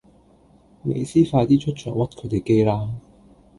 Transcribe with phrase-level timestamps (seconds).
[0.81, 2.89] 美斯快啲出場屈佢地機啦